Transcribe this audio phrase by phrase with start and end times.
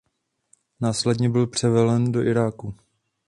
[0.79, 2.75] Následně byl převelen do Iráku.